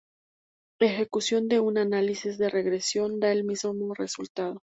Ejecución 0.79 1.47
de 1.47 1.59
un 1.59 1.77
análisis 1.85 2.39
de 2.39 2.49
regresión 2.49 3.19
da 3.19 3.31
el 3.31 3.43
mismo 3.43 3.93
resultado. 3.93 4.57